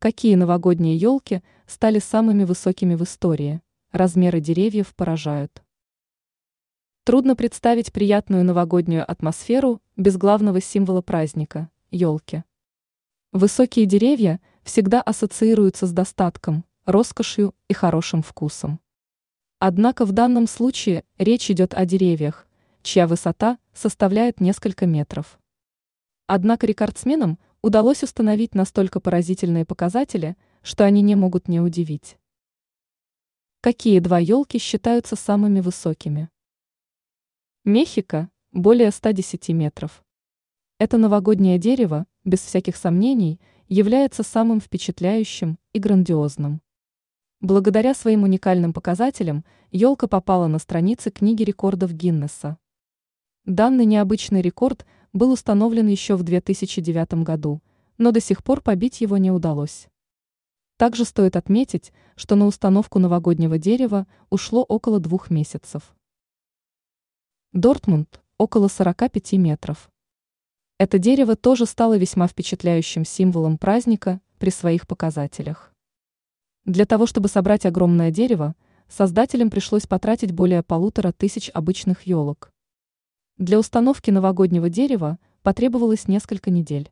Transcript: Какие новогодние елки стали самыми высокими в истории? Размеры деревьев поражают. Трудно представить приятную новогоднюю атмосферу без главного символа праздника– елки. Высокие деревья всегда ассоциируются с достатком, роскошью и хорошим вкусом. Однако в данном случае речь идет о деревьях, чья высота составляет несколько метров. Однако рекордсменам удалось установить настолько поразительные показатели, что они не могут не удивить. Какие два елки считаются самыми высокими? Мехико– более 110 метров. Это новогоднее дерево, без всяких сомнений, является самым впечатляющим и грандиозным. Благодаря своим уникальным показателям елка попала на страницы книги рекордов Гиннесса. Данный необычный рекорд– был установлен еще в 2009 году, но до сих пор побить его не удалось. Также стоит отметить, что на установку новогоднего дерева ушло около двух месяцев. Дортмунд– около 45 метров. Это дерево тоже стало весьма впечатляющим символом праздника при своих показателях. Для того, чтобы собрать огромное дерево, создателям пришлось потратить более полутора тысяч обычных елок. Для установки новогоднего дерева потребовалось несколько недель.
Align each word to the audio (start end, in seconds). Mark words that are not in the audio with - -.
Какие 0.00 0.36
новогодние 0.36 0.96
елки 0.96 1.42
стали 1.66 1.98
самыми 1.98 2.44
высокими 2.44 2.94
в 2.94 3.02
истории? 3.02 3.60
Размеры 3.90 4.40
деревьев 4.40 4.94
поражают. 4.94 5.60
Трудно 7.02 7.34
представить 7.34 7.92
приятную 7.92 8.44
новогоднюю 8.44 9.10
атмосферу 9.10 9.82
без 9.96 10.16
главного 10.16 10.60
символа 10.60 11.02
праздника– 11.02 11.68
елки. 11.90 12.44
Высокие 13.32 13.86
деревья 13.86 14.40
всегда 14.62 15.02
ассоциируются 15.02 15.88
с 15.88 15.92
достатком, 15.92 16.64
роскошью 16.84 17.56
и 17.66 17.74
хорошим 17.74 18.22
вкусом. 18.22 18.78
Однако 19.58 20.04
в 20.04 20.12
данном 20.12 20.46
случае 20.46 21.02
речь 21.18 21.50
идет 21.50 21.74
о 21.74 21.84
деревьях, 21.84 22.46
чья 22.82 23.08
высота 23.08 23.58
составляет 23.74 24.40
несколько 24.40 24.86
метров. 24.86 25.40
Однако 26.28 26.68
рекордсменам 26.68 27.40
удалось 27.62 28.02
установить 28.02 28.54
настолько 28.54 29.00
поразительные 29.00 29.64
показатели, 29.64 30.36
что 30.62 30.84
они 30.84 31.02
не 31.02 31.16
могут 31.16 31.48
не 31.48 31.60
удивить. 31.60 32.16
Какие 33.60 33.98
два 33.98 34.18
елки 34.18 34.58
считаются 34.58 35.16
самыми 35.16 35.60
высокими? 35.60 36.30
Мехико– 37.64 38.30
более 38.52 38.90
110 38.92 39.48
метров. 39.48 40.04
Это 40.78 40.96
новогоднее 40.96 41.58
дерево, 41.58 42.06
без 42.24 42.40
всяких 42.40 42.76
сомнений, 42.76 43.40
является 43.66 44.22
самым 44.22 44.60
впечатляющим 44.60 45.58
и 45.72 45.80
грандиозным. 45.80 46.62
Благодаря 47.40 47.94
своим 47.94 48.22
уникальным 48.22 48.72
показателям 48.72 49.44
елка 49.70 50.06
попала 50.06 50.46
на 50.46 50.58
страницы 50.58 51.10
книги 51.10 51.42
рекордов 51.42 51.92
Гиннесса. 51.92 52.58
Данный 53.44 53.84
необычный 53.84 54.42
рекорд– 54.42 54.86
был 55.12 55.32
установлен 55.32 55.86
еще 55.88 56.16
в 56.16 56.22
2009 56.22 57.24
году, 57.24 57.62
но 57.96 58.12
до 58.12 58.20
сих 58.20 58.44
пор 58.44 58.60
побить 58.60 59.00
его 59.00 59.16
не 59.16 59.30
удалось. 59.30 59.88
Также 60.76 61.04
стоит 61.04 61.34
отметить, 61.34 61.92
что 62.14 62.36
на 62.36 62.46
установку 62.46 62.98
новогоднего 62.98 63.58
дерева 63.58 64.06
ушло 64.30 64.62
около 64.62 65.00
двух 65.00 65.30
месяцев. 65.30 65.94
Дортмунд– 67.52 68.20
около 68.38 68.68
45 68.68 69.32
метров. 69.32 69.90
Это 70.78 70.98
дерево 70.98 71.34
тоже 71.34 71.66
стало 71.66 71.96
весьма 71.96 72.28
впечатляющим 72.28 73.04
символом 73.04 73.58
праздника 73.58 74.20
при 74.38 74.50
своих 74.50 74.86
показателях. 74.86 75.74
Для 76.64 76.84
того, 76.84 77.06
чтобы 77.06 77.28
собрать 77.28 77.66
огромное 77.66 78.12
дерево, 78.12 78.54
создателям 78.88 79.50
пришлось 79.50 79.86
потратить 79.86 80.32
более 80.32 80.62
полутора 80.62 81.10
тысяч 81.10 81.50
обычных 81.52 82.02
елок. 82.02 82.52
Для 83.38 83.56
установки 83.60 84.10
новогоднего 84.10 84.68
дерева 84.68 85.16
потребовалось 85.44 86.08
несколько 86.08 86.50
недель. 86.50 86.90